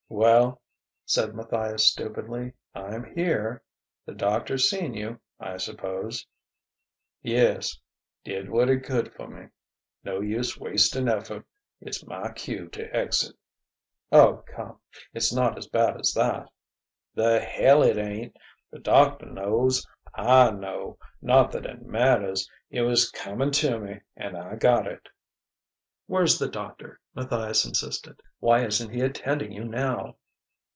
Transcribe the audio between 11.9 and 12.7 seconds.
my cue